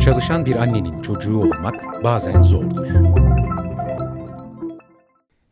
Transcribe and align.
Çalışan 0.00 0.46
bir 0.46 0.56
annenin 0.56 1.02
çocuğu 1.02 1.38
olmak 1.38 2.04
bazen 2.04 2.42
zordur. 2.42 2.86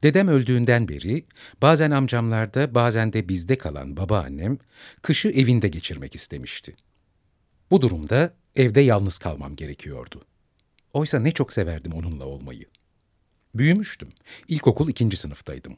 Dedem 0.03 0.29
öldüğünden 0.29 0.89
beri 0.89 1.27
bazen 1.63 1.91
amcamlarda 1.91 2.75
bazen 2.75 3.13
de 3.13 3.29
bizde 3.29 3.59
kalan 3.59 3.97
babaannem 3.97 4.59
kışı 5.03 5.29
evinde 5.29 5.69
geçirmek 5.69 6.15
istemişti. 6.15 6.77
Bu 7.71 7.83
durumda 7.83 8.35
evde 8.57 8.81
yalnız 8.81 9.19
kalmam 9.19 9.57
gerekiyordu. 9.57 10.23
Oysa 10.93 11.19
ne 11.19 11.33
çok 11.33 11.53
severdim 11.53 11.93
onunla 11.93 12.25
olmayı. 12.25 12.65
Büyümüştüm. 13.55 14.09
İlkokul 14.49 14.89
ikinci 14.89 15.17
sınıftaydım. 15.17 15.77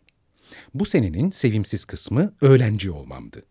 Bu 0.74 0.86
senenin 0.86 1.30
sevimsiz 1.30 1.84
kısmı 1.84 2.34
öğlenci 2.40 2.90
olmamdı. 2.90 3.42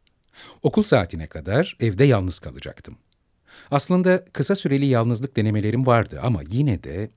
Okul 0.64 0.84
saatine 0.84 1.28
kadar 1.28 1.78
evde 1.80 2.04
yalnız 2.04 2.40
kalacaktım. 2.40 2.98
Aslında 3.72 4.26
kısa 4.26 4.56
süreli 4.56 4.86
yalnızlık 4.86 5.38
denemelerim 5.38 5.86
vardı 5.86 6.20
ama 6.24 6.42
yine 6.50 6.84
de... 6.84 7.12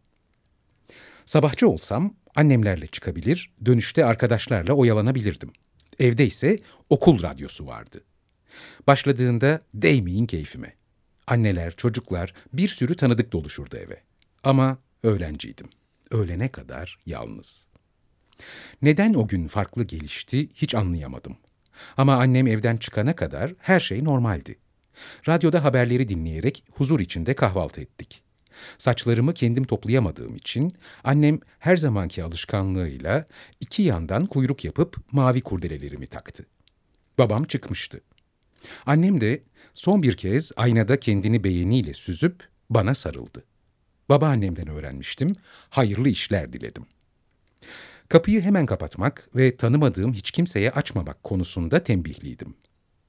Sabahçı 1.25 1.69
olsam 1.69 2.15
annemlerle 2.37 2.87
çıkabilir, 2.87 3.51
dönüşte 3.65 4.05
arkadaşlarla 4.05 4.73
oyalanabilirdim. 4.73 5.53
Evde 5.99 6.27
ise 6.27 6.59
okul 6.91 7.23
radyosu 7.23 7.67
vardı. 7.67 8.05
Başladığında 8.87 9.61
değmeyin 9.75 10.27
keyfime. 10.27 10.75
Anneler, 11.27 11.77
çocuklar, 11.77 12.35
bir 12.53 12.69
sürü 12.69 12.97
tanıdık 12.97 13.33
doluşurdu 13.33 13.77
eve. 13.77 14.03
Ama 14.45 14.79
öğlenciydim. 15.03 15.69
Öğlene 16.11 16.49
kadar 16.49 16.99
yalnız. 17.07 17.67
Neden 18.83 19.15
o 19.15 19.29
gün 19.29 19.49
farklı 19.49 19.85
gelişti 19.85 20.49
hiç 20.55 20.75
anlayamadım. 20.75 21.37
Ama 21.97 22.17
annem 22.17 22.47
evden 22.47 22.77
çıkana 22.77 23.17
kadar 23.17 23.55
her 23.59 23.81
şey 23.81 24.05
normaldi. 24.05 24.59
Radyoda 25.29 25.65
haberleri 25.65 26.09
dinleyerek 26.09 26.65
huzur 26.73 27.01
içinde 27.01 27.35
kahvaltı 27.35 27.81
ettik. 27.81 28.23
Saçlarımı 28.79 29.35
kendim 29.35 29.65
toplayamadığım 29.65 30.37
için 30.37 30.75
annem 31.05 31.41
her 31.59 31.77
zamanki 31.77 32.25
alışkanlığıyla 32.25 33.27
iki 33.61 33.83
yandan 33.83 34.27
kuyruk 34.27 34.65
yapıp 34.65 34.97
mavi 35.13 35.41
kurdelelerimi 35.41 36.07
taktı. 36.07 36.47
Babam 37.19 37.45
çıkmıştı. 37.45 38.01
Annem 38.87 39.21
de 39.21 39.43
son 39.75 40.03
bir 40.03 40.17
kez 40.17 40.53
aynada 40.57 41.01
kendini 41.01 41.45
beğeniyle 41.45 41.95
süzüp 41.95 42.49
bana 42.71 42.95
sarıldı. 42.95 43.45
Babaannemden 44.09 44.69
öğrenmiştim, 44.69 45.33
hayırlı 45.71 46.09
işler 46.09 46.53
diledim. 46.53 46.87
Kapıyı 48.09 48.41
hemen 48.41 48.67
kapatmak 48.67 49.29
ve 49.35 49.57
tanımadığım 49.57 50.13
hiç 50.13 50.31
kimseye 50.31 50.71
açmamak 50.71 51.25
konusunda 51.25 51.85
tembihliydim. 51.85 52.55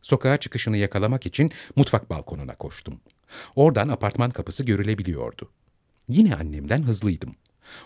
Sokağa 0.01 0.37
çıkışını 0.37 0.77
yakalamak 0.77 1.25
için 1.25 1.51
mutfak 1.75 2.09
balkonuna 2.09 2.55
koştum. 2.55 2.99
Oradan 3.55 3.87
apartman 3.87 4.31
kapısı 4.31 4.63
görülebiliyordu. 4.63 5.49
Yine 6.07 6.35
annemden 6.35 6.83
hızlıydım. 6.83 7.35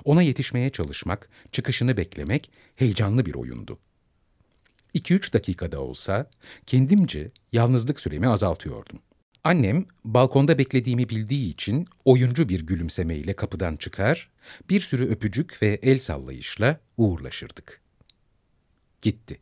Ona 0.03 0.21
yetişmeye 0.21 0.69
çalışmak, 0.69 1.29
çıkışını 1.51 1.97
beklemek 1.97 2.51
heyecanlı 2.75 3.25
bir 3.25 3.35
oyundu. 3.35 3.79
2-3 4.95 5.33
dakikada 5.33 5.79
olsa 5.79 6.29
kendimce 6.65 7.31
yalnızlık 7.51 7.99
süremi 7.99 8.27
azaltıyordum. 8.27 8.99
Annem 9.43 9.85
balkonda 10.05 10.57
beklediğimi 10.57 11.09
bildiği 11.09 11.49
için 11.49 11.87
oyuncu 12.05 12.49
bir 12.49 12.61
gülümsemeyle 12.61 13.35
kapıdan 13.35 13.75
çıkar, 13.75 14.31
bir 14.69 14.81
sürü 14.81 15.05
öpücük 15.05 15.61
ve 15.61 15.79
el 15.83 15.99
sallayışla 15.99 16.79
uğurlaşırdık. 16.97 17.81
Gitti. 19.01 19.39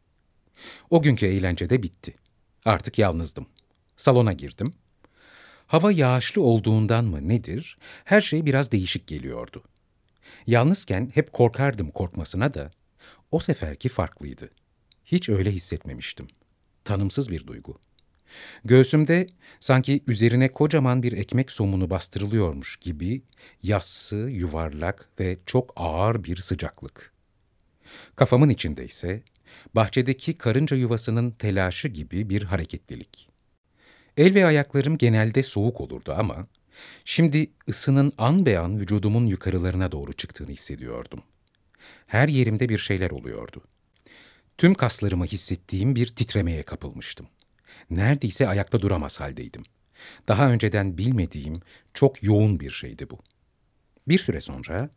O 0.90 1.02
günkü 1.02 1.26
eğlence 1.26 1.70
de 1.70 1.84
bitti. 1.84 2.16
Artık 2.66 3.00
yalnızdım. 3.00 3.46
Salona 3.98 4.34
girdim. 4.34 4.74
Hava 5.68 5.92
yağışlı 5.92 6.42
olduğundan 6.42 7.06
mı 7.06 7.30
nedir, 7.30 7.78
her 8.06 8.22
şey 8.22 8.46
biraz 8.46 8.72
değişik 8.72 9.08
geliyordu. 9.08 9.64
Yalnızken 10.48 11.12
hep 11.14 11.34
korkardım 11.34 11.92
korkmasına 11.92 12.54
da, 12.54 12.72
o 13.32 13.40
seferki 13.40 13.90
farklıydı. 13.90 14.50
Hiç 15.06 15.30
öyle 15.30 15.52
hissetmemiştim. 15.52 16.28
Tanımsız 16.84 17.30
bir 17.30 17.48
duygu. 17.48 17.78
Göğsümde 18.66 19.28
sanki 19.60 20.04
üzerine 20.08 20.52
kocaman 20.52 21.04
bir 21.04 21.14
ekmek 21.14 21.52
somunu 21.52 21.90
bastırılıyormuş 21.90 22.78
gibi 22.78 23.22
yassı, 23.64 24.16
yuvarlak 24.16 25.10
ve 25.20 25.38
çok 25.46 25.74
ağır 25.76 26.24
bir 26.24 26.38
sıcaklık. 26.38 27.14
Kafamın 28.16 28.50
içinde 28.50 28.86
ise 28.86 29.24
bahçedeki 29.76 30.38
karınca 30.38 30.78
yuvasının 30.78 31.32
telaşı 31.32 31.88
gibi 31.88 32.30
bir 32.30 32.44
hareketlilik. 32.44 33.30
El 34.18 34.36
ve 34.36 34.46
ayaklarım 34.46 34.98
genelde 34.98 35.44
soğuk 35.44 35.82
olurdu 35.82 36.16
ama 36.18 36.48
şimdi 37.06 37.52
ısının 37.70 38.14
an 38.18 38.46
be 38.46 38.60
an 38.60 38.80
vücudumun 38.80 39.26
yukarılarına 39.26 39.92
doğru 39.92 40.14
çıktığını 40.14 40.52
hissediyordum. 40.52 41.24
Her 42.08 42.28
yerimde 42.28 42.70
bir 42.70 42.78
şeyler 42.78 43.12
oluyordu. 43.12 43.62
Tüm 44.58 44.74
kaslarımı 44.74 45.26
hissettiğim 45.26 45.96
bir 45.96 46.08
titremeye 46.08 46.64
kapılmıştım. 46.64 47.28
Neredeyse 47.90 48.48
ayakta 48.48 48.82
duramaz 48.82 49.20
haldeydim. 49.20 49.64
Daha 50.28 50.52
önceden 50.52 50.98
bilmediğim 50.98 51.62
çok 51.94 52.24
yoğun 52.24 52.60
bir 52.60 52.72
şeydi 52.72 53.10
bu. 53.10 53.20
Bir 54.08 54.18
süre 54.18 54.42
sonra 54.42 54.90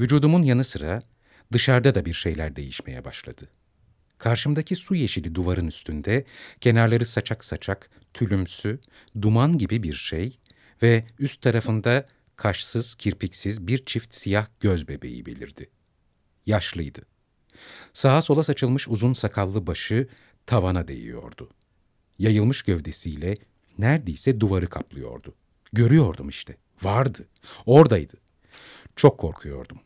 vücudumun 0.00 0.42
yanı 0.42 0.64
sıra 0.64 1.02
dışarıda 1.52 1.94
da 1.94 2.04
bir 2.04 2.14
şeyler 2.14 2.56
değişmeye 2.56 3.04
başladı. 3.04 3.48
Karşımdaki 4.18 4.76
su 4.76 4.94
yeşili 4.94 5.34
duvarın 5.34 5.66
üstünde 5.66 6.24
kenarları 6.60 7.04
saçak 7.04 7.44
saçak, 7.44 7.90
tülümsü, 8.14 8.80
duman 9.22 9.58
gibi 9.58 9.82
bir 9.82 9.94
şey 9.94 10.38
ve 10.82 11.04
üst 11.18 11.42
tarafında 11.42 12.06
kaşsız, 12.36 12.94
kirpiksiz 12.94 13.66
bir 13.66 13.84
çift 13.84 14.14
siyah 14.14 14.46
göz 14.60 14.88
bebeği 14.88 15.26
belirdi. 15.26 15.70
Yaşlıydı. 16.46 17.06
Sağa 17.92 18.22
sola 18.22 18.42
saçılmış 18.42 18.88
uzun 18.88 19.12
sakallı 19.12 19.66
başı 19.66 20.08
tavana 20.46 20.88
değiyordu. 20.88 21.50
Yayılmış 22.18 22.62
gövdesiyle 22.62 23.36
neredeyse 23.78 24.40
duvarı 24.40 24.66
kaplıyordu. 24.66 25.34
Görüyordum 25.72 26.28
işte. 26.28 26.56
Vardı. 26.82 27.28
Oradaydı. 27.66 28.16
Çok 28.96 29.18
korkuyordum. 29.18 29.78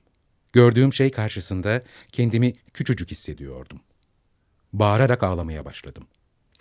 Gördüğüm 0.52 0.92
şey 0.92 1.10
karşısında 1.10 1.82
kendimi 2.12 2.52
küçücük 2.74 3.10
hissediyordum. 3.10 3.80
Bağırarak 4.72 5.22
ağlamaya 5.22 5.64
başladım. 5.64 6.06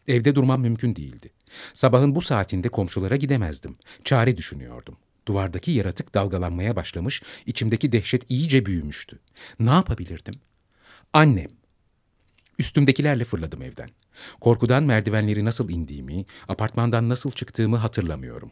Evde 0.07 0.35
durmam 0.35 0.61
mümkün 0.61 0.95
değildi. 0.95 1.29
Sabahın 1.73 2.15
bu 2.15 2.21
saatinde 2.21 2.69
komşulara 2.69 3.15
gidemezdim. 3.15 3.75
Çare 4.03 4.37
düşünüyordum. 4.37 4.97
Duvardaki 5.27 5.71
yaratık 5.71 6.13
dalgalanmaya 6.13 6.75
başlamış, 6.75 7.23
içimdeki 7.45 7.91
dehşet 7.91 8.31
iyice 8.31 8.65
büyümüştü. 8.65 9.19
Ne 9.59 9.69
yapabilirdim? 9.69 10.33
Annem. 11.13 11.47
Üstümdekilerle 12.59 13.23
fırladım 13.23 13.61
evden. 13.61 13.89
Korkudan 14.41 14.83
merdivenleri 14.83 15.45
nasıl 15.45 15.69
indiğimi, 15.69 16.25
apartmandan 16.47 17.09
nasıl 17.09 17.31
çıktığımı 17.31 17.77
hatırlamıyorum. 17.77 18.51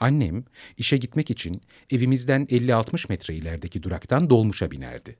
Annem 0.00 0.44
işe 0.76 0.96
gitmek 0.96 1.30
için 1.30 1.62
evimizden 1.90 2.46
50-60 2.46 3.08
metre 3.08 3.34
ilerideki 3.34 3.82
duraktan 3.82 4.30
dolmuşa 4.30 4.70
binerdi. 4.70 5.16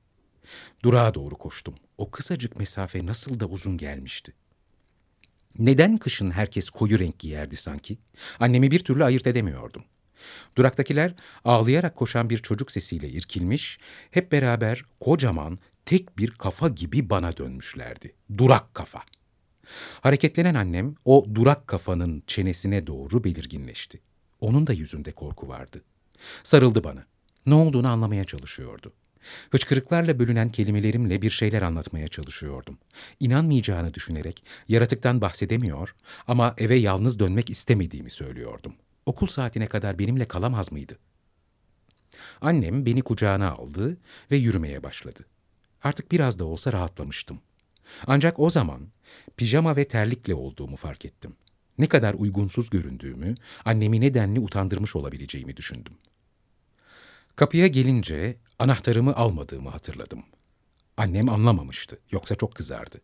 Durağa 0.84 1.14
doğru 1.14 1.38
koştum. 1.38 1.74
O 1.98 2.10
kısacık 2.10 2.56
mesafe 2.56 3.06
nasıl 3.06 3.40
da 3.40 3.46
uzun 3.46 3.76
gelmişti. 3.76 4.32
Neden 5.58 5.96
kışın 5.96 6.30
herkes 6.30 6.70
koyu 6.70 6.98
renk 6.98 7.18
giyerdi 7.18 7.56
sanki? 7.56 7.98
Annemi 8.40 8.70
bir 8.70 8.84
türlü 8.84 9.04
ayırt 9.04 9.26
edemiyordum. 9.26 9.84
Duraktakiler 10.56 11.14
ağlayarak 11.44 11.96
koşan 11.96 12.30
bir 12.30 12.38
çocuk 12.38 12.72
sesiyle 12.72 13.08
irkilmiş, 13.08 13.78
hep 14.10 14.32
beraber 14.32 14.84
kocaman, 15.00 15.58
tek 15.86 16.18
bir 16.18 16.30
kafa 16.30 16.68
gibi 16.68 17.10
bana 17.10 17.36
dönmüşlerdi. 17.36 18.14
Durak 18.38 18.74
kafa. 18.74 19.02
Hareketlenen 20.00 20.54
annem 20.54 20.94
o 21.04 21.26
durak 21.34 21.66
kafanın 21.66 22.22
çenesine 22.26 22.86
doğru 22.86 23.24
belirginleşti. 23.24 24.00
Onun 24.40 24.66
da 24.66 24.72
yüzünde 24.72 25.12
korku 25.12 25.48
vardı. 25.48 25.82
Sarıldı 26.42 26.84
bana. 26.84 27.06
Ne 27.46 27.54
olduğunu 27.54 27.88
anlamaya 27.88 28.24
çalışıyordu. 28.24 28.92
Hıçkırıklarla 29.50 30.18
bölünen 30.18 30.48
kelimelerimle 30.48 31.22
bir 31.22 31.30
şeyler 31.30 31.62
anlatmaya 31.62 32.08
çalışıyordum. 32.08 32.78
İnanmayacağını 33.20 33.94
düşünerek 33.94 34.44
yaratıktan 34.68 35.20
bahsedemiyor 35.20 35.94
ama 36.26 36.54
eve 36.58 36.74
yalnız 36.74 37.18
dönmek 37.18 37.50
istemediğimi 37.50 38.10
söylüyordum. 38.10 38.74
Okul 39.06 39.26
saatine 39.26 39.66
kadar 39.66 39.98
benimle 39.98 40.24
kalamaz 40.24 40.72
mıydı? 40.72 40.98
Annem 42.40 42.86
beni 42.86 43.02
kucağına 43.02 43.50
aldı 43.52 43.96
ve 44.30 44.36
yürümeye 44.36 44.82
başladı. 44.82 45.24
Artık 45.82 46.12
biraz 46.12 46.38
da 46.38 46.44
olsa 46.44 46.72
rahatlamıştım. 46.72 47.40
Ancak 48.06 48.38
o 48.38 48.50
zaman 48.50 48.88
pijama 49.36 49.76
ve 49.76 49.88
terlikle 49.88 50.34
olduğumu 50.34 50.76
fark 50.76 51.04
ettim. 51.04 51.36
Ne 51.78 51.86
kadar 51.86 52.14
uygunsuz 52.14 52.70
göründüğümü, 52.70 53.34
annemi 53.64 54.00
nedenli 54.00 54.40
utandırmış 54.40 54.96
olabileceğimi 54.96 55.56
düşündüm. 55.56 55.92
Kapıya 57.36 57.66
gelince 57.66 58.36
anahtarımı 58.58 59.16
almadığımı 59.16 59.68
hatırladım. 59.70 60.22
Annem 60.96 61.28
anlamamıştı, 61.28 61.98
yoksa 62.10 62.34
çok 62.34 62.54
kızardı. 62.54 63.00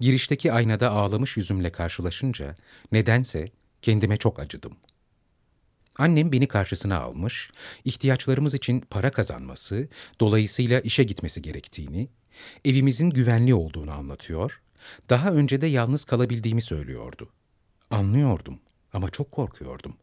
Girişteki 0.00 0.52
aynada 0.52 0.90
ağlamış 0.90 1.36
yüzümle 1.36 1.72
karşılaşınca 1.72 2.56
nedense 2.92 3.48
kendime 3.82 4.16
çok 4.16 4.40
acıdım. 4.40 4.76
Annem 5.96 6.32
beni 6.32 6.48
karşısına 6.48 7.00
almış, 7.00 7.50
ihtiyaçlarımız 7.84 8.54
için 8.54 8.80
para 8.80 9.10
kazanması, 9.10 9.88
dolayısıyla 10.20 10.80
işe 10.80 11.02
gitmesi 11.04 11.42
gerektiğini, 11.42 12.08
evimizin 12.64 13.10
güvenli 13.10 13.54
olduğunu 13.54 13.92
anlatıyor, 13.92 14.62
daha 15.10 15.30
önce 15.30 15.60
de 15.60 15.66
yalnız 15.66 16.04
kalabildiğimi 16.04 16.62
söylüyordu. 16.62 17.28
Anlıyordum 17.90 18.60
ama 18.92 19.10
çok 19.10 19.32
korkuyordum. 19.32 19.96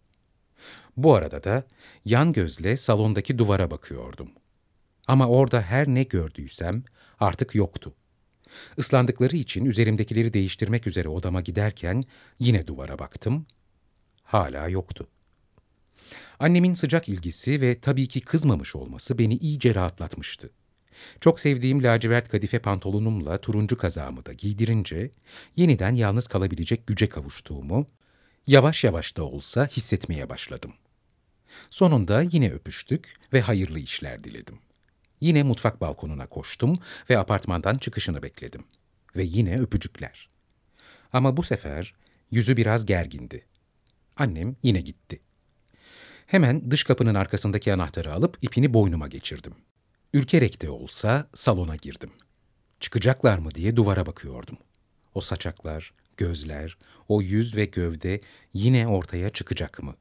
Bu 0.97 1.15
arada 1.15 1.43
da 1.43 1.63
yan 2.05 2.33
gözle 2.33 2.77
salondaki 2.77 3.37
duvara 3.37 3.71
bakıyordum. 3.71 4.31
Ama 5.07 5.27
orada 5.27 5.61
her 5.61 5.87
ne 5.87 6.03
gördüysem 6.03 6.83
artık 7.19 7.55
yoktu. 7.55 7.93
Islandıkları 8.77 9.35
için 9.35 9.65
üzerimdekileri 9.65 10.33
değiştirmek 10.33 10.87
üzere 10.87 11.09
odama 11.09 11.41
giderken 11.41 12.03
yine 12.39 12.67
duvara 12.67 12.99
baktım. 12.99 13.45
Hala 14.23 14.67
yoktu. 14.67 15.07
Annemin 16.39 16.73
sıcak 16.73 17.09
ilgisi 17.09 17.61
ve 17.61 17.79
tabii 17.79 18.07
ki 18.07 18.21
kızmamış 18.21 18.75
olması 18.75 19.17
beni 19.17 19.35
iyice 19.37 19.75
rahatlatmıştı. 19.75 20.49
Çok 21.19 21.39
sevdiğim 21.39 21.83
lacivert 21.83 22.29
kadife 22.29 22.59
pantolonumla 22.59 23.37
turuncu 23.37 23.77
kazağımı 23.77 24.25
da 24.25 24.33
giydirince 24.33 25.11
yeniden 25.55 25.95
yalnız 25.95 26.27
kalabilecek 26.27 26.87
güce 26.87 27.09
kavuştuğumu 27.09 27.87
yavaş 28.47 28.83
yavaş 28.83 29.17
da 29.17 29.23
olsa 29.23 29.67
hissetmeye 29.67 30.29
başladım. 30.29 30.73
Sonunda 31.69 32.21
yine 32.21 32.51
öpüştük 32.51 33.15
ve 33.33 33.41
hayırlı 33.41 33.79
işler 33.79 34.23
diledim. 34.23 34.59
Yine 35.21 35.43
mutfak 35.43 35.81
balkonuna 35.81 36.27
koştum 36.27 36.79
ve 37.09 37.17
apartmandan 37.17 37.77
çıkışını 37.77 38.23
bekledim. 38.23 38.63
Ve 39.15 39.23
yine 39.23 39.59
öpücükler. 39.59 40.29
Ama 41.13 41.37
bu 41.37 41.43
sefer 41.43 41.93
yüzü 42.31 42.57
biraz 42.57 42.85
gergindi. 42.85 43.45
Annem 44.17 44.55
yine 44.63 44.81
gitti. 44.81 45.21
Hemen 46.25 46.71
dış 46.71 46.83
kapının 46.83 47.15
arkasındaki 47.15 47.73
anahtarı 47.73 48.13
alıp 48.13 48.37
ipini 48.41 48.73
boynuma 48.73 49.07
geçirdim. 49.07 49.55
Ürkerek 50.13 50.61
de 50.61 50.69
olsa 50.69 51.29
salona 51.33 51.75
girdim. 51.75 52.11
Çıkacaklar 52.79 53.37
mı 53.37 53.51
diye 53.51 53.75
duvara 53.75 54.05
bakıyordum. 54.05 54.57
O 55.13 55.21
saçaklar, 55.21 55.93
gözler, 56.17 56.77
o 57.11 57.21
yüz 57.21 57.55
ve 57.55 57.65
gövde 57.65 58.21
yine 58.53 58.87
ortaya 58.87 59.29
çıkacak 59.29 59.83
mı? 59.83 59.95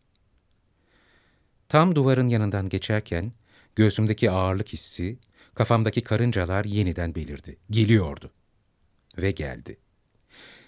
Tam 1.69 1.95
duvarın 1.95 2.29
yanından 2.29 2.69
geçerken 2.69 3.33
göğsümdeki 3.77 4.31
ağırlık 4.31 4.69
hissi, 4.69 5.19
kafamdaki 5.55 6.01
karıncalar 6.01 6.65
yeniden 6.65 7.15
belirdi. 7.15 7.57
Geliyordu. 7.71 8.31
Ve 9.19 9.31
geldi. 9.31 9.79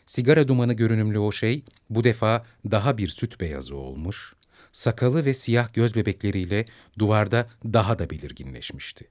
Sigara 0.06 0.48
dumanı 0.48 0.72
görünümlü 0.72 1.18
o 1.18 1.32
şey 1.32 1.64
bu 1.90 2.04
defa 2.04 2.46
daha 2.70 2.98
bir 2.98 3.08
süt 3.08 3.40
beyazı 3.40 3.76
olmuş, 3.76 4.34
sakalı 4.72 5.24
ve 5.24 5.34
siyah 5.34 5.74
göz 5.74 5.94
bebekleriyle 5.94 6.66
duvarda 6.98 7.48
daha 7.64 7.98
da 7.98 8.10
belirginleşmişti. 8.10 9.08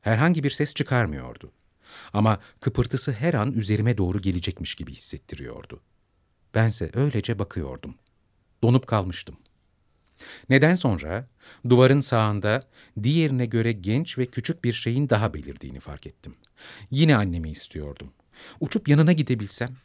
Herhangi 0.00 0.44
bir 0.44 0.50
ses 0.50 0.74
çıkarmıyordu. 0.74 1.52
Ama 2.12 2.40
kıpırtısı 2.60 3.12
her 3.12 3.34
an 3.34 3.52
üzerime 3.52 3.98
doğru 3.98 4.20
gelecekmiş 4.20 4.74
gibi 4.74 4.92
hissettiriyordu. 4.92 5.80
Bense 6.54 6.90
öylece 6.94 7.38
bakıyordum. 7.38 7.94
Donup 8.62 8.86
kalmıştım. 8.86 9.36
Neden 10.48 10.74
sonra 10.74 11.28
duvarın 11.68 12.00
sağında 12.00 12.62
diğerine 13.02 13.46
göre 13.46 13.72
genç 13.72 14.18
ve 14.18 14.26
küçük 14.26 14.64
bir 14.64 14.72
şeyin 14.72 15.08
daha 15.08 15.34
belirdiğini 15.34 15.80
fark 15.80 16.06
ettim. 16.06 16.34
Yine 16.90 17.16
annemi 17.16 17.50
istiyordum. 17.50 18.12
Uçup 18.60 18.88
yanına 18.88 19.12
gidebilsem. 19.12 19.76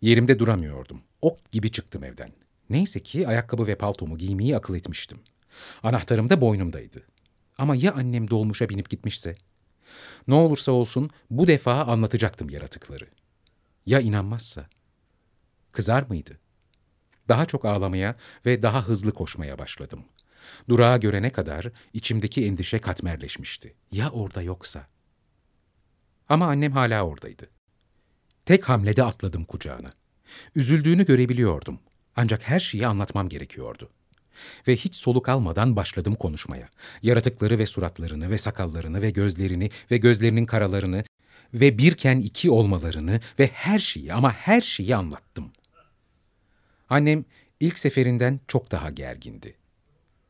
Yerimde 0.00 0.38
duramıyordum. 0.38 1.00
Ok 1.22 1.52
gibi 1.52 1.72
çıktım 1.72 2.04
evden. 2.04 2.32
Neyse 2.70 3.00
ki 3.00 3.28
ayakkabı 3.28 3.66
ve 3.66 3.74
paltomu 3.74 4.18
giymeyi 4.18 4.56
akıl 4.56 4.74
etmiştim. 4.74 5.18
Anahtarım 5.82 6.30
da 6.30 6.40
boynumdaydı. 6.40 7.02
Ama 7.58 7.76
ya 7.76 7.94
annem 7.94 8.30
dolmuşa 8.30 8.68
binip 8.68 8.90
gitmişse? 8.90 9.36
Ne 10.28 10.34
olursa 10.34 10.72
olsun 10.72 11.10
bu 11.30 11.46
defa 11.46 11.84
anlatacaktım 11.84 12.50
yaratıkları. 12.50 13.06
Ya 13.86 14.00
inanmazsa? 14.00 14.66
Kızar 15.72 16.02
mıydı? 16.02 16.38
Daha 17.28 17.46
çok 17.46 17.64
ağlamaya 17.64 18.16
ve 18.46 18.62
daha 18.62 18.88
hızlı 18.88 19.12
koşmaya 19.12 19.58
başladım. 19.58 20.04
Durağı 20.68 21.00
görene 21.00 21.30
kadar 21.30 21.66
içimdeki 21.92 22.46
endişe 22.46 22.78
katmerleşmişti. 22.78 23.74
Ya 23.92 24.10
orada 24.10 24.42
yoksa? 24.42 24.86
Ama 26.28 26.46
annem 26.46 26.72
hala 26.72 27.06
oradaydı. 27.06 27.48
Tek 28.46 28.68
hamlede 28.68 29.02
atladım 29.02 29.44
kucağına. 29.44 29.92
Üzüldüğünü 30.54 31.04
görebiliyordum. 31.06 31.80
Ancak 32.16 32.48
her 32.48 32.60
şeyi 32.60 32.86
anlatmam 32.86 33.28
gerekiyordu. 33.28 33.90
Ve 34.68 34.76
hiç 34.76 34.96
soluk 34.96 35.28
almadan 35.28 35.76
başladım 35.76 36.14
konuşmaya. 36.14 36.68
Yaratıkları 37.02 37.58
ve 37.58 37.66
suratlarını 37.66 38.30
ve 38.30 38.38
sakallarını 38.38 39.02
ve 39.02 39.10
gözlerini 39.10 39.70
ve 39.90 39.96
gözlerinin 39.96 40.46
karalarını 40.46 41.04
ve 41.54 41.78
birken 41.78 42.20
iki 42.20 42.50
olmalarını 42.50 43.20
ve 43.38 43.46
her 43.46 43.78
şeyi 43.78 44.12
ama 44.12 44.32
her 44.32 44.60
şeyi 44.60 44.96
anlattım. 44.96 45.52
Annem 46.90 47.24
ilk 47.60 47.78
seferinden 47.78 48.40
çok 48.48 48.70
daha 48.70 48.90
gergindi. 48.90 49.54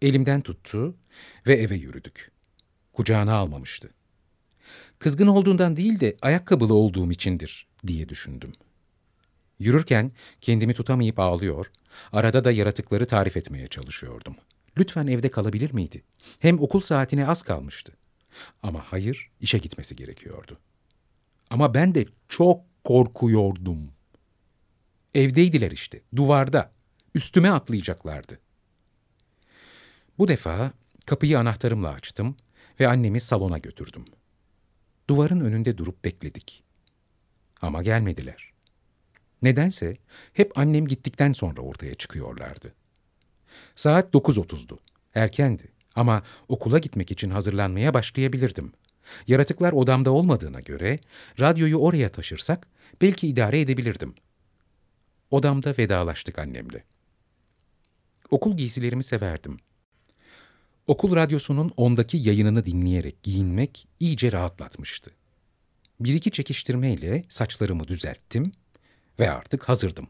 Elimden 0.02 0.40
tuttu 0.40 0.96
ve 1.46 1.54
eve 1.54 1.74
yürüdük. 1.74 2.30
Kucağına 2.92 3.34
almamıştı. 3.34 3.90
Kızgın 4.98 5.26
olduğundan 5.26 5.76
değil 5.76 6.00
de 6.00 6.16
ayakkabılı 6.22 6.74
olduğum 6.74 7.10
içindir 7.10 7.66
diye 7.86 8.08
düşündüm. 8.08 8.52
Yürürken 9.58 10.12
kendimi 10.40 10.74
tutamayıp 10.74 11.18
ağlıyor, 11.18 11.70
arada 12.12 12.44
da 12.44 12.52
yaratıkları 12.52 13.06
tarif 13.06 13.36
etmeye 13.36 13.68
çalışıyordum. 13.68 14.36
Lütfen 14.78 15.06
evde 15.06 15.30
kalabilir 15.30 15.72
miydi? 15.72 16.02
Hem 16.38 16.60
okul 16.60 16.80
saatine 16.80 17.26
az 17.26 17.42
kalmıştı. 17.42 17.92
Ama 18.62 18.82
hayır, 18.86 19.30
işe 19.40 19.58
gitmesi 19.58 19.96
gerekiyordu. 19.96 20.58
Ama 21.50 21.74
ben 21.74 21.94
de 21.94 22.06
çok 22.28 22.60
korkuyordum. 22.84 23.90
Evdeydiler 25.14 25.70
işte, 25.70 26.00
duvarda. 26.16 26.72
Üstüme 27.14 27.50
atlayacaklardı. 27.50 28.38
Bu 30.18 30.28
defa 30.28 30.72
kapıyı 31.06 31.38
anahtarımla 31.38 31.88
açtım 31.88 32.36
ve 32.80 32.88
annemi 32.88 33.20
salona 33.20 33.58
götürdüm. 33.58 34.04
Duvarın 35.10 35.40
önünde 35.40 35.78
durup 35.78 36.04
bekledik. 36.04 36.64
Ama 37.62 37.82
gelmediler. 37.82 38.52
Nedense 39.42 39.96
hep 40.32 40.58
annem 40.58 40.86
gittikten 40.86 41.32
sonra 41.32 41.60
ortaya 41.60 41.94
çıkıyorlardı. 41.94 42.74
Saat 43.74 44.14
9.30'du. 44.14 44.78
Erkendi 45.14 45.62
ama 45.94 46.22
okula 46.48 46.78
gitmek 46.78 47.10
için 47.10 47.30
hazırlanmaya 47.30 47.94
başlayabilirdim. 47.94 48.72
Yaratıklar 49.26 49.72
odamda 49.72 50.10
olmadığına 50.10 50.60
göre 50.60 50.98
radyoyu 51.40 51.76
oraya 51.76 52.08
taşırsak 52.08 52.66
belki 53.00 53.28
idare 53.28 53.60
edebilirdim. 53.60 54.14
Odamda 55.30 55.74
vedalaştık 55.78 56.38
annemle. 56.38 56.84
Okul 58.30 58.56
giysilerimi 58.56 59.04
severdim. 59.04 59.60
Okul 60.86 61.16
radyosunun 61.16 61.72
ondaki 61.76 62.16
yayınını 62.16 62.66
dinleyerek 62.66 63.22
giyinmek 63.22 63.88
iyice 64.00 64.32
rahatlatmıştı. 64.32 65.10
Bir 66.00 66.14
iki 66.14 66.30
çekiştirmeyle 66.30 67.24
saçlarımı 67.28 67.88
düzelttim 67.88 68.52
ve 69.18 69.30
artık 69.30 69.68
hazırdım. 69.68 70.08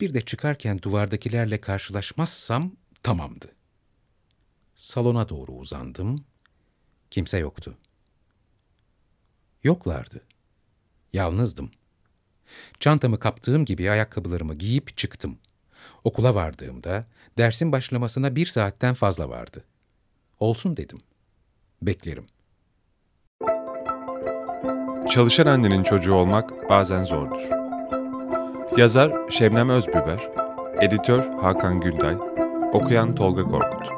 Bir 0.00 0.14
de 0.14 0.20
çıkarken 0.20 0.82
duvardakilerle 0.82 1.60
karşılaşmazsam 1.60 2.72
tamamdı. 3.02 3.54
Salona 4.76 5.28
doğru 5.28 5.52
uzandım. 5.52 6.24
Kimse 7.10 7.38
yoktu. 7.38 7.78
Yoklardı. 9.62 10.26
Yalnızdım. 11.12 11.70
Çantamı 12.80 13.18
kaptığım 13.18 13.64
gibi 13.64 13.90
ayakkabılarımı 13.90 14.54
giyip 14.54 14.96
çıktım. 14.96 15.38
Okula 16.04 16.34
vardığımda 16.34 17.04
dersin 17.38 17.72
başlamasına 17.72 18.36
bir 18.36 18.46
saatten 18.46 18.94
fazla 18.94 19.28
vardı. 19.28 19.64
Olsun 20.40 20.76
dedim. 20.76 21.00
Beklerim. 21.82 22.26
Çalışan 25.10 25.46
annenin 25.46 25.82
çocuğu 25.82 26.14
olmak 26.14 26.68
bazen 26.68 27.04
zordur. 27.04 27.40
Yazar 28.76 29.30
Şebnem 29.30 29.70
Özbüber, 29.70 30.30
editör 30.80 31.32
Hakan 31.40 31.80
Günday, 31.80 32.16
okuyan 32.72 33.14
Tolga 33.14 33.42
Korkut. 33.42 33.97